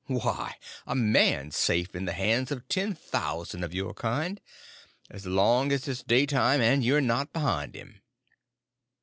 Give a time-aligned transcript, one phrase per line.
[0.23, 0.55] _Why,
[0.87, 6.01] a man's safe in the hands of ten thousand of your kind—as long as it's
[6.01, 8.01] daytime and you're not behind him.